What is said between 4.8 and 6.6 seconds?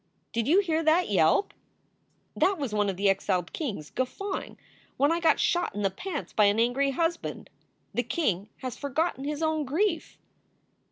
when I got shot in the pants by an